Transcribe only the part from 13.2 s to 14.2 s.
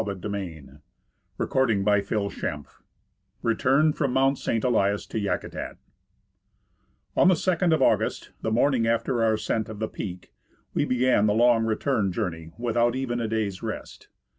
day's rest.